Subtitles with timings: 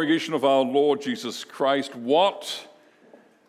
[0.00, 2.66] congregation of our Lord Jesus Christ, what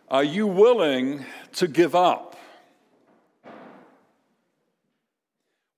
[0.09, 2.35] are you willing to give up?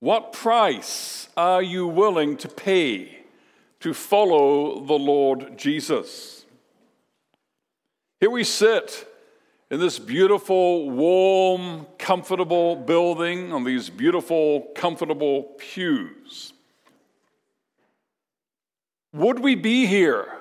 [0.00, 3.20] What price are you willing to pay
[3.78, 6.44] to follow the Lord Jesus?
[8.18, 9.06] Here we sit
[9.70, 16.52] in this beautiful, warm, comfortable building on these beautiful, comfortable pews.
[19.12, 20.40] Would we be here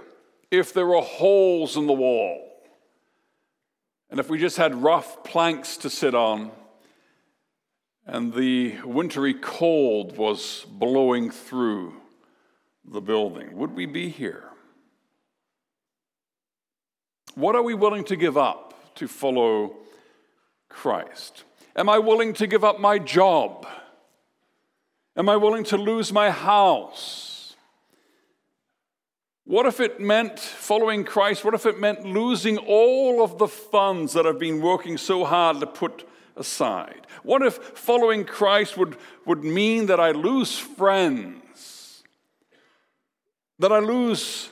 [0.53, 2.39] if there were holes in the wall?
[4.09, 6.51] And if we just had rough planks to sit on
[8.05, 11.95] and the wintry cold was blowing through
[12.85, 14.43] the building, would we be here?
[17.33, 19.77] What are we willing to give up to follow
[20.69, 21.45] Christ?
[21.75, 23.65] Am I willing to give up my job?
[25.17, 27.32] Am I willing to lose my house?
[29.45, 31.43] What if it meant following Christ?
[31.43, 35.59] What if it meant losing all of the funds that I've been working so hard
[35.59, 37.05] to put aside?
[37.23, 38.95] What if following Christ would,
[39.25, 42.03] would mean that I lose friends?
[43.59, 44.49] That I lose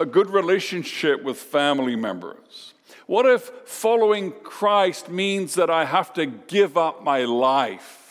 [0.00, 2.72] a good relationship with family members?
[3.06, 8.03] What if following Christ means that I have to give up my life?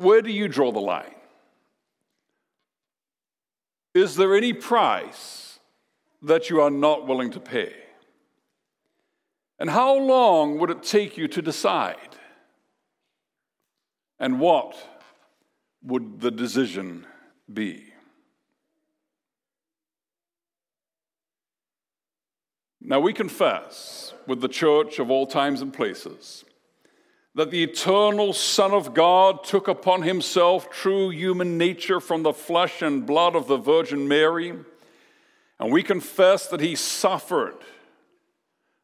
[0.00, 1.14] Where do you draw the line?
[3.92, 5.58] Is there any price
[6.22, 7.74] that you are not willing to pay?
[9.58, 12.16] And how long would it take you to decide?
[14.18, 14.74] And what
[15.82, 17.06] would the decision
[17.52, 17.92] be?
[22.80, 26.46] Now, we confess with the church of all times and places
[27.34, 32.82] that the eternal Son of God took upon himself true human nature from the flesh
[32.82, 34.52] and blood of the Virgin Mary.
[35.58, 37.56] And we confess that he suffered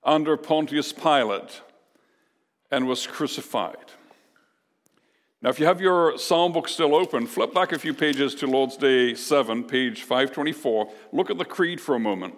[0.04, 1.62] under Pontius Pilate
[2.70, 3.76] and was crucified.
[5.42, 8.46] Now, if you have your psalm book still open, flip back a few pages to
[8.46, 10.90] Lord's Day 7, page 524.
[11.12, 12.34] Look at the creed for a moment.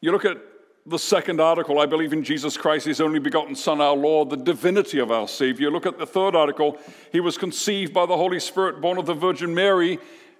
[0.00, 0.38] You look at
[0.88, 4.36] the second article, I believe in Jesus Christ, his only begotten Son, our Lord, the
[4.36, 5.70] divinity of our Savior.
[5.70, 6.78] Look at the third article.
[7.12, 9.98] He was conceived by the Holy Spirit, born of the Virgin Mary,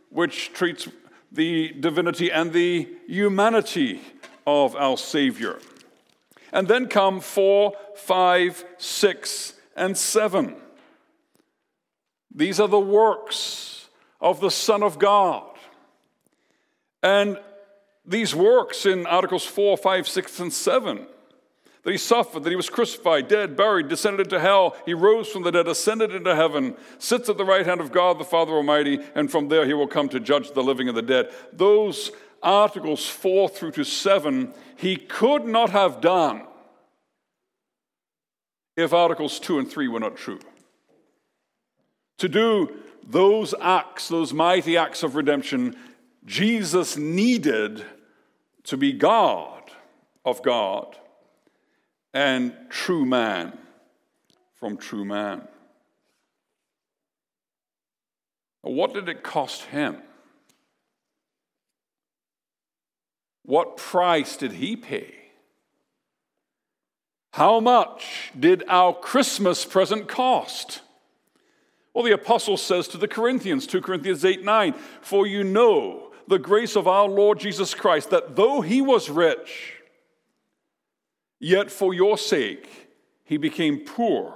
[0.08, 0.88] which treats
[1.30, 4.00] the divinity and the humanity
[4.46, 5.58] of our Savior.
[6.52, 10.56] And then come four, five, six, and seven.
[12.34, 13.88] These are the works
[14.20, 15.44] of the Son of God.
[17.02, 17.38] And
[18.08, 21.06] these works in Articles 4, 5, 6, and 7
[21.84, 24.76] that he suffered, that he was crucified, dead, buried, descended into hell.
[24.84, 28.18] He rose from the dead, ascended into heaven, sits at the right hand of God
[28.18, 31.02] the Father Almighty, and from there he will come to judge the living and the
[31.02, 31.32] dead.
[31.52, 32.10] Those
[32.42, 36.42] articles 4 through to 7, he could not have done
[38.76, 40.40] if articles 2 and 3 were not true.
[42.18, 42.76] To do
[43.06, 45.74] those acts, those mighty acts of redemption,
[46.26, 47.84] Jesus needed
[48.68, 49.62] to be God
[50.26, 50.94] of God
[52.12, 53.56] and true man
[54.56, 55.48] from true man.
[58.60, 59.96] What did it cost him?
[63.44, 65.14] What price did he pay?
[67.32, 70.82] How much did our Christmas present cost?
[71.94, 76.38] Well, the apostle says to the Corinthians, 2 Corinthians 8 9, For you know the
[76.38, 79.74] grace of our Lord Jesus Christ, that though he was rich,
[81.40, 82.68] yet for your sake
[83.24, 84.34] he became poor,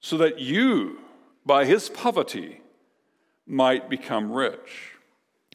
[0.00, 1.00] so that you,
[1.44, 2.60] by his poverty,
[3.46, 4.92] might become rich.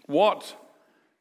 [0.05, 0.55] What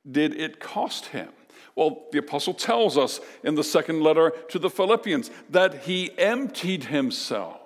[0.09, 1.29] did it cost him?
[1.77, 6.85] Well, the apostle tells us in the second letter to the Philippians that he emptied
[6.85, 7.61] himself,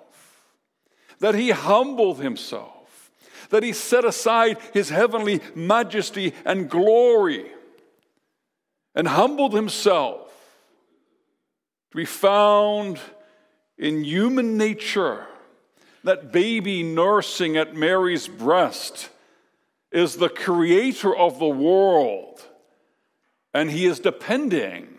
[1.19, 2.80] that he humbled himself
[3.51, 7.45] that he set aside his heavenly majesty and glory
[8.95, 10.31] and humbled himself
[11.91, 12.99] to be found
[13.77, 15.27] in human nature.
[16.03, 19.09] That baby nursing at Mary's breast
[19.91, 22.41] is the creator of the world,
[23.53, 24.97] and he is depending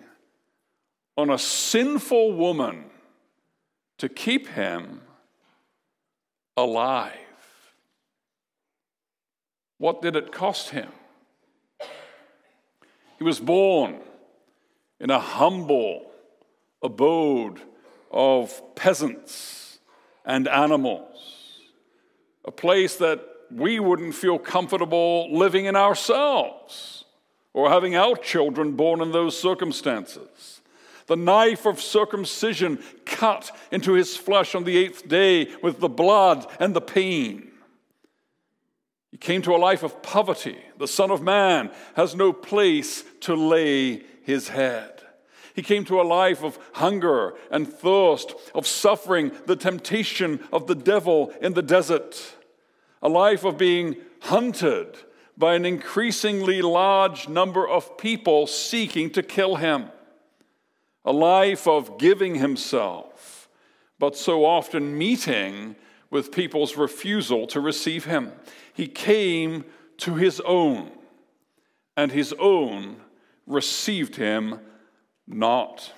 [1.16, 2.84] on a sinful woman
[3.98, 5.00] to keep him
[6.56, 7.21] alive.
[9.82, 10.90] What did it cost him?
[13.18, 13.98] He was born
[15.00, 16.12] in a humble
[16.84, 17.60] abode
[18.08, 19.80] of peasants
[20.24, 21.58] and animals,
[22.44, 27.04] a place that we wouldn't feel comfortable living in ourselves
[27.52, 30.60] or having our children born in those circumstances.
[31.08, 36.46] The knife of circumcision cut into his flesh on the eighth day with the blood
[36.60, 37.48] and the pain.
[39.12, 40.58] He came to a life of poverty.
[40.78, 45.02] The Son of Man has no place to lay his head.
[45.54, 50.74] He came to a life of hunger and thirst, of suffering the temptation of the
[50.74, 52.36] devil in the desert,
[53.02, 54.96] a life of being hunted
[55.36, 59.90] by an increasingly large number of people seeking to kill him,
[61.04, 63.48] a life of giving himself,
[63.98, 65.76] but so often meeting
[66.10, 68.32] with people's refusal to receive him.
[68.72, 69.64] He came
[69.98, 70.90] to his own,
[71.96, 72.96] and his own
[73.46, 74.60] received him
[75.26, 75.92] not.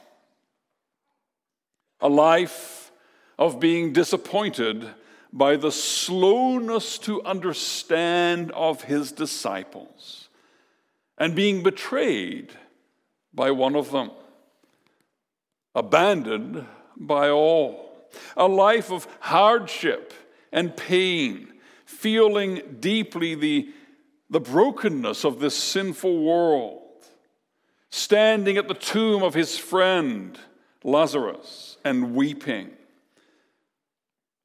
[2.00, 2.93] A life
[3.38, 4.88] of being disappointed
[5.32, 10.29] by the slowness to understand of his disciples
[11.19, 12.53] and being betrayed
[13.32, 14.11] by one of them,
[15.75, 16.67] abandoned
[16.97, 18.09] by all.
[18.37, 20.12] A life of hardship
[20.53, 21.54] and pain
[21.84, 23.69] feeling deeply the,
[24.31, 26.82] the brokenness of this sinful world,
[27.90, 30.38] standing at the tomb of his friend
[30.82, 32.70] Lazarus and weeping.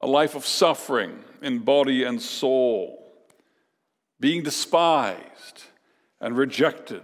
[0.00, 3.12] A life of suffering in body and soul,
[4.18, 5.64] being despised
[6.20, 7.02] and rejected,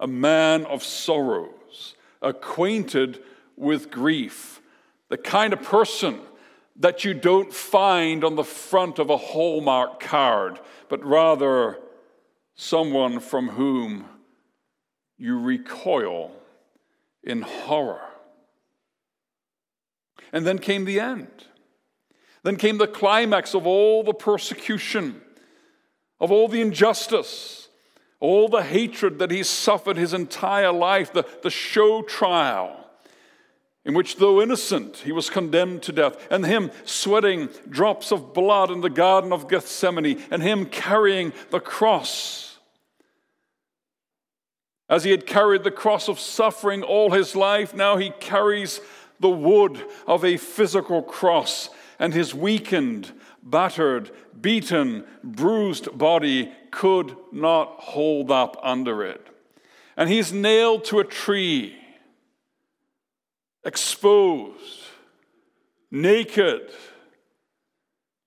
[0.00, 3.22] a man of sorrows, acquainted
[3.56, 4.60] with grief,
[5.08, 6.20] the kind of person
[6.76, 10.58] that you don't find on the front of a Hallmark card,
[10.88, 11.78] but rather
[12.54, 14.06] someone from whom
[15.18, 16.32] you recoil
[17.22, 18.00] in horror.
[20.32, 21.28] And then came the end.
[22.42, 25.20] Then came the climax of all the persecution,
[26.18, 27.68] of all the injustice,
[28.18, 32.81] all the hatred that he suffered his entire life, the, the show trial
[33.84, 38.70] in which, though innocent, he was condemned to death, and him sweating drops of blood
[38.70, 42.58] in the Garden of Gethsemane, and him carrying the cross.
[44.88, 48.80] As he had carried the cross of suffering all his life, now he carries
[49.18, 51.68] the wood of a physical cross,
[51.98, 53.12] and his weakened,
[53.42, 59.26] battered, beaten, bruised body could not hold up under it.
[59.96, 61.76] And he's nailed to a tree
[63.64, 64.84] exposed,
[65.90, 66.70] naked,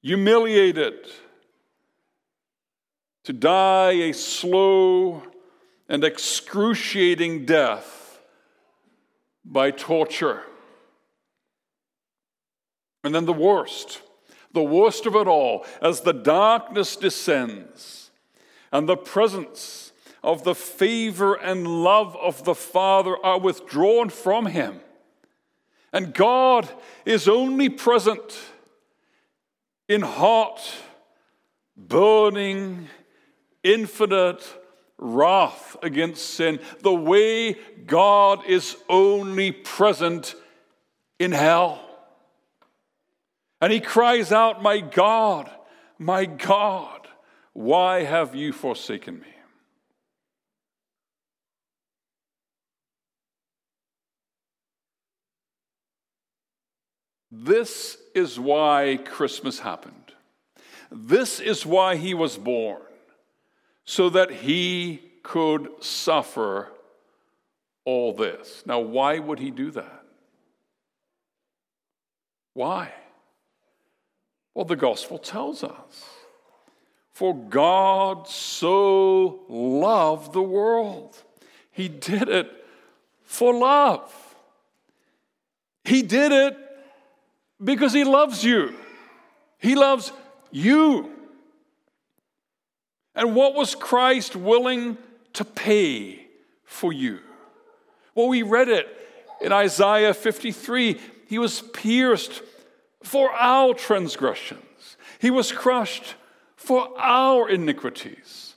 [0.02, 0.94] humiliated,
[3.24, 5.24] to die a slow
[5.90, 8.20] and excruciating death
[9.44, 10.44] by torture.
[13.04, 14.02] And then the worst,
[14.52, 18.10] the worst of it all, as the darkness descends
[18.72, 19.92] and the presence
[20.24, 24.80] of the favor and love of the Father are withdrawn from him.
[25.96, 26.68] And God
[27.06, 28.38] is only present
[29.88, 30.62] in hot,
[31.78, 32.90] burning,
[33.64, 34.44] infinite
[34.98, 37.54] wrath against sin, the way
[37.86, 40.36] God is only present
[41.18, 41.80] in hell.
[43.62, 45.50] And he cries out, My God,
[45.98, 47.08] my God,
[47.54, 49.35] why have you forsaken me?
[57.38, 60.14] This is why Christmas happened.
[60.90, 62.82] This is why he was born,
[63.84, 66.72] so that he could suffer
[67.84, 68.64] all this.
[68.66, 70.06] Now, why would he do that?
[72.54, 72.94] Why?
[74.54, 76.06] Well, the gospel tells us.
[77.12, 81.18] For God so loved the world,
[81.72, 82.50] he did it
[83.24, 84.14] for love.
[85.84, 86.58] He did it
[87.64, 88.76] because He loves you.
[89.58, 90.12] He loves
[90.52, 91.12] you.
[93.16, 94.98] And what was Christ willing
[95.34, 96.28] to pay
[96.66, 97.20] for you?
[98.14, 98.88] Well, we read it
[99.42, 101.00] in Isaiah 53.
[101.28, 102.42] He was pierced
[103.04, 106.16] for our transgressions, He was crushed
[106.56, 108.56] for our iniquities.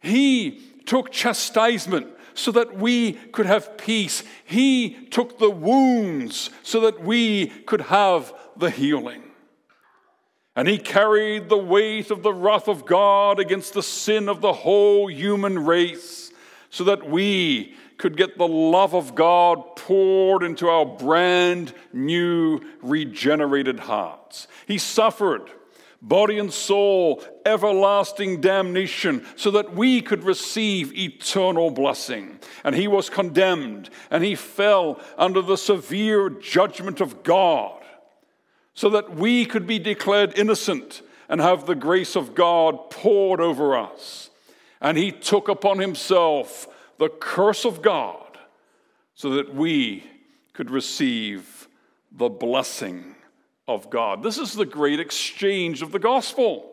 [0.00, 4.22] He took chastisement so that we could have peace.
[4.44, 9.22] He took the wounds so that we could have the healing.
[10.54, 14.52] And he carried the weight of the wrath of God against the sin of the
[14.52, 16.30] whole human race
[16.68, 23.78] so that we could get the love of God poured into our brand new, regenerated
[23.78, 24.48] hearts.
[24.66, 25.50] He suffered,
[26.02, 32.40] body and soul, everlasting damnation, so that we could receive eternal blessing.
[32.64, 37.80] And he was condemned, and he fell under the severe judgment of God,
[38.74, 43.76] so that we could be declared innocent and have the grace of God poured over
[43.76, 44.30] us.
[44.80, 46.66] And he took upon himself
[46.98, 48.38] the curse of God
[49.14, 50.04] so that we
[50.52, 51.68] could receive
[52.10, 53.11] the blessing
[53.68, 54.22] of God.
[54.22, 56.68] This is the great exchange of the gospel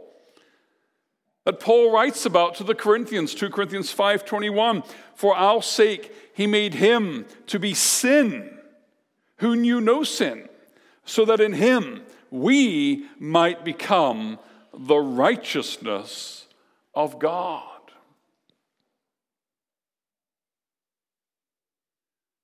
[1.45, 4.83] that Paul writes about to the Corinthians, 2 Corinthians 5:21,
[5.15, 8.59] for our sake he made him to be sin
[9.37, 10.49] who knew no sin,
[11.05, 14.37] so that in him we might become
[14.73, 16.47] the righteousness
[16.93, 17.63] of God.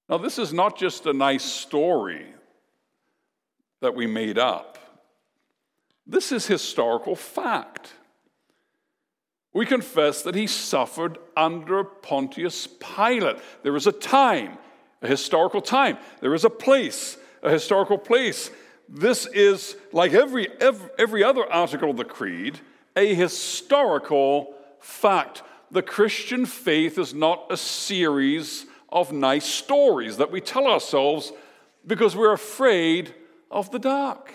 [0.07, 2.27] Now, this is not just a nice story
[3.81, 4.77] that we made up,
[6.07, 7.93] this is historical fact.
[9.53, 13.37] We confess that he suffered under Pontius Pilate.
[13.63, 14.57] There is a time,
[15.01, 15.97] a historical time.
[16.19, 18.51] There is a place, a historical place.
[18.89, 22.59] This is, like every, every, every other article of the Creed,
[22.95, 25.41] a historical fact.
[25.71, 31.31] The Christian faith is not a series of nice stories that we tell ourselves
[31.87, 33.13] because we're afraid
[33.51, 34.31] of the dark.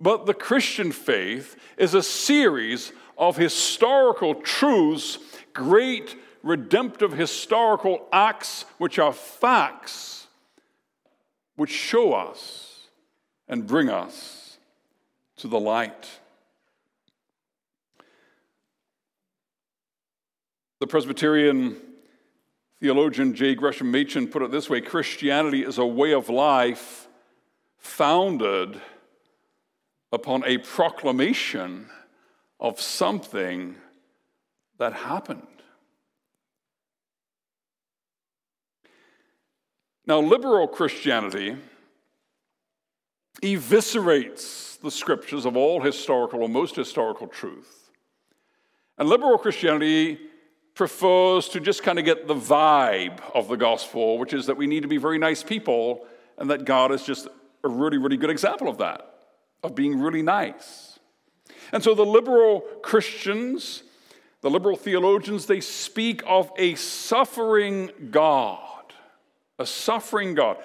[0.00, 5.18] But the Christian faith is a series of historical truths,
[5.52, 10.26] great redemptive historical acts, which are facts,
[11.56, 12.88] which show us
[13.46, 14.56] and bring us
[15.36, 16.08] to the light.
[20.78, 21.76] The Presbyterian
[22.80, 23.54] Theologian J.
[23.54, 27.08] Gresham Machen put it this way Christianity is a way of life
[27.76, 28.80] founded
[30.12, 31.88] upon a proclamation
[32.58, 33.76] of something
[34.78, 35.46] that happened.
[40.06, 41.56] Now, liberal Christianity
[43.42, 47.90] eviscerates the scriptures of all historical or most historical truth.
[48.98, 50.18] And liberal Christianity
[50.80, 54.66] prefers to just kind of get the vibe of the gospel, which is that we
[54.66, 56.06] need to be very nice people,
[56.38, 57.28] and that God is just
[57.62, 59.02] a really, really good example of that,
[59.62, 60.98] of being really nice.
[61.70, 63.82] And so the liberal Christians,
[64.40, 68.94] the liberal theologians, they speak of a suffering God,
[69.58, 70.56] a suffering God.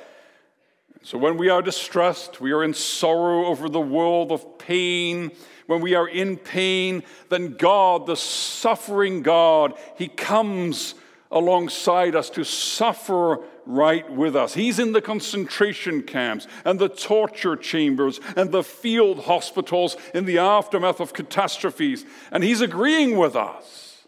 [1.05, 5.29] So when we are distressed, we are in sorrow over the world of pain,
[5.67, 10.95] when we are in pain, then God, the suffering God, He comes
[11.29, 14.55] alongside us to suffer right with us.
[14.55, 20.39] He's in the concentration camps and the torture chambers and the field hospitals in the
[20.39, 22.03] aftermath of catastrophes.
[22.31, 24.07] And He's agreeing with us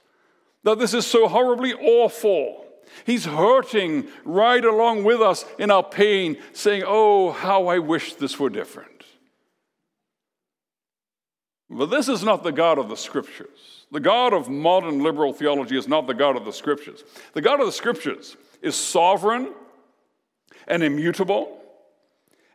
[0.64, 2.67] that this is so horribly awful.
[3.06, 8.40] He's hurting right along with us in our pain, saying, Oh, how I wish this
[8.40, 8.98] were different.
[11.70, 13.86] But this is not the God of the Scriptures.
[13.92, 17.04] The God of modern liberal theology is not the God of the Scriptures.
[17.34, 19.54] The God of the Scriptures is sovereign
[20.68, 21.62] and immutable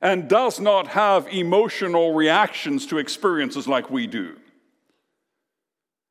[0.00, 4.36] and does not have emotional reactions to experiences like we do.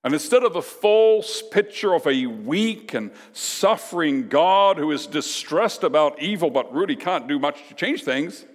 [0.03, 5.83] And instead of the false picture of a weak and suffering God who is distressed
[5.83, 8.45] about evil but really can't do much to change things,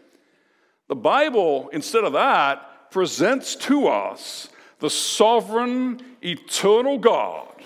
[0.89, 4.49] the Bible, instead of that, presents to us
[4.81, 7.63] the sovereign, eternal God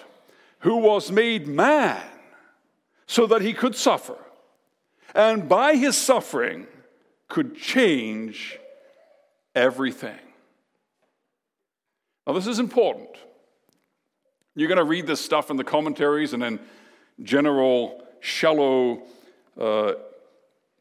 [0.61, 2.03] who was made man
[3.07, 4.17] so that he could suffer,
[5.15, 6.67] and by his suffering
[7.29, 8.59] could change
[9.55, 10.19] everything.
[12.27, 13.09] Now, this is important.
[14.61, 16.61] You're going to read this stuff in the commentaries and in
[17.23, 19.05] general, shallow
[19.59, 19.93] uh,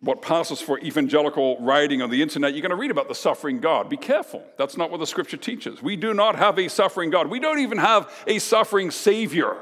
[0.02, 3.62] what passes for evangelical writing on the internet, you're going to read about the suffering
[3.62, 3.90] God.
[3.90, 4.44] Be careful.
[4.58, 5.82] That's not what the scripture teaches.
[5.82, 7.28] We do not have a suffering God.
[7.28, 9.56] We don't even have a suffering Savior.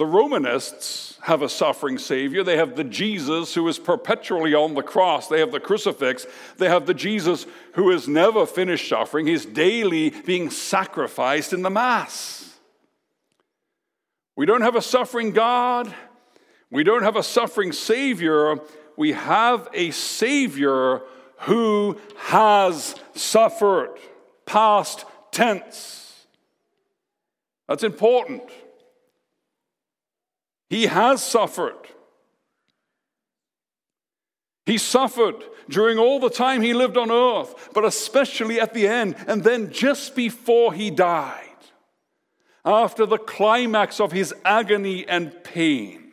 [0.00, 2.42] The Romanists have a suffering Savior.
[2.42, 5.28] They have the Jesus who is perpetually on the cross.
[5.28, 6.26] They have the crucifix.
[6.56, 9.26] They have the Jesus who is never finished suffering.
[9.26, 12.58] He's daily being sacrificed in the Mass.
[14.36, 15.94] We don't have a suffering God.
[16.70, 18.58] We don't have a suffering Savior,
[18.96, 21.02] we have a Savior
[21.40, 23.98] who has suffered,
[24.46, 26.24] past tense.
[27.68, 28.44] That's important.
[30.70, 31.88] He has suffered.
[34.64, 39.16] He suffered during all the time he lived on earth, but especially at the end,
[39.26, 41.46] and then just before he died,
[42.64, 46.12] after the climax of his agony and pain,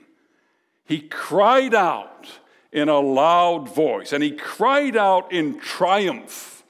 [0.85, 2.27] he cried out
[2.71, 6.63] in a loud voice, and he cried out in triumph,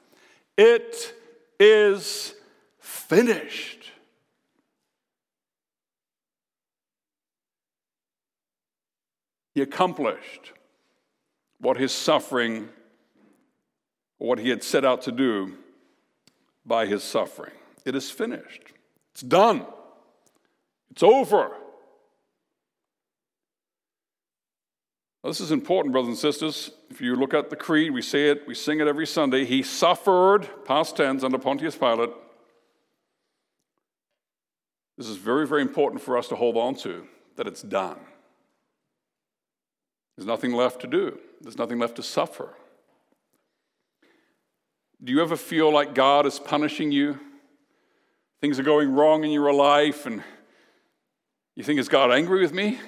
[0.58, 1.14] It
[1.58, 2.34] is
[2.80, 3.77] finished.
[9.58, 10.52] He accomplished
[11.58, 12.68] what his suffering,
[14.18, 15.58] what he had set out to do
[16.64, 17.54] by his suffering.
[17.84, 18.62] It is finished.
[19.10, 19.66] It's done.
[20.92, 21.56] It's over.
[25.24, 26.70] this is important, brothers and sisters.
[26.88, 29.44] If you look at the creed, we say it, we sing it every Sunday.
[29.44, 32.10] He suffered, past tense, under Pontius Pilate.
[34.96, 37.98] This is very, very important for us to hold on to that it's done.
[40.18, 41.16] There's nothing left to do.
[41.40, 42.52] There's nothing left to suffer.
[45.02, 47.20] Do you ever feel like God is punishing you?
[48.40, 50.24] Things are going wrong in your life, and
[51.54, 52.80] you think, is God angry with me?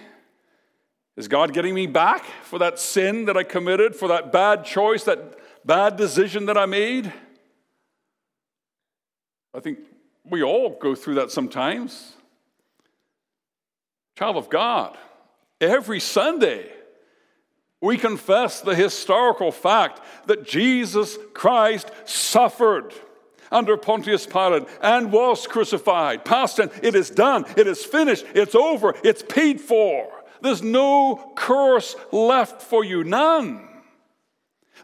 [1.16, 5.04] Is God getting me back for that sin that I committed, for that bad choice,
[5.04, 7.12] that bad decision that I made?
[9.54, 9.78] I think
[10.25, 12.14] we all go through that sometimes.
[14.18, 14.99] Child of God,
[15.60, 16.72] every Sunday,
[17.80, 22.92] we confess the historical fact that Jesus Christ suffered
[23.50, 26.25] under Pontius Pilate and was crucified.
[26.25, 30.08] Past tense, it is done, it is finished, it's over, it's paid for.
[30.42, 33.66] There's no curse left for you, none.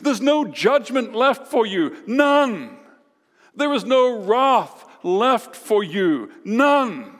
[0.00, 2.76] There's no judgment left for you, none.
[3.54, 7.15] There is no wrath left for you, none.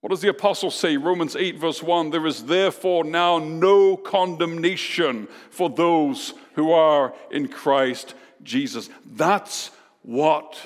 [0.00, 0.96] What does the apostle say?
[0.96, 7.48] Romans 8, verse 1 There is therefore now no condemnation for those who are in
[7.48, 8.88] Christ Jesus.
[9.04, 9.70] That's
[10.02, 10.58] what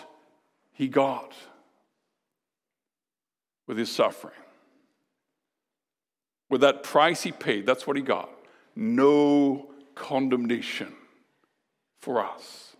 [0.72, 1.34] he got
[3.66, 4.34] with his suffering.
[6.48, 8.30] With that price he paid, that's what he got.
[8.76, 10.92] No condemnation
[12.00, 12.76] for us.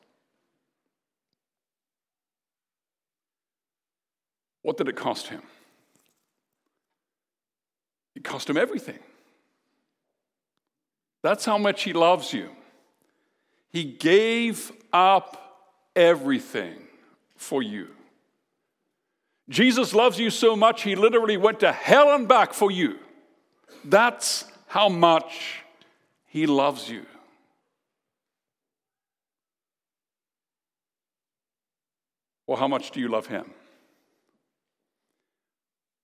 [4.62, 5.42] What did it cost him?
[8.14, 8.98] It cost him everything.
[11.22, 12.50] That's how much he loves you.
[13.70, 15.40] He gave up
[15.96, 16.77] everything
[17.37, 17.88] for you.
[19.48, 22.98] Jesus loves you so much, he literally went to hell and back for you.
[23.85, 25.62] That's how much
[26.27, 27.05] he loves you.
[32.46, 33.50] Well, how much do you love him?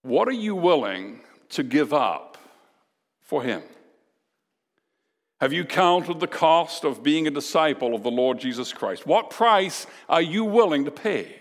[0.03, 1.21] What are you willing
[1.51, 2.39] to give up
[3.21, 3.63] for him?
[5.41, 9.07] Have you counted the cost of being a disciple of the Lord Jesus Christ?
[9.07, 11.35] What price are you willing to pay?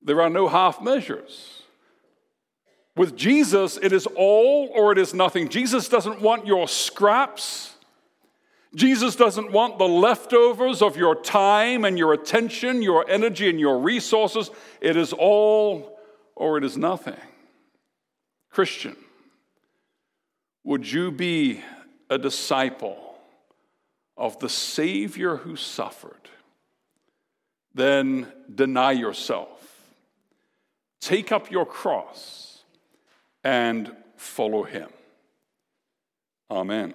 [0.00, 1.62] There are no half measures.
[2.96, 5.50] With Jesus, it is all or it is nothing.
[5.50, 7.74] Jesus doesn't want your scraps.
[8.74, 13.78] Jesus doesn't want the leftovers of your time and your attention, your energy, and your
[13.78, 14.50] resources.
[14.80, 15.98] It is all
[16.34, 17.16] or it is nothing.
[18.50, 18.96] Christian,
[20.64, 21.62] would you be
[22.10, 23.18] a disciple
[24.16, 26.28] of the Savior who suffered?
[27.74, 29.80] Then deny yourself,
[31.00, 32.64] take up your cross,
[33.44, 34.90] and follow him.
[36.50, 36.94] Amen.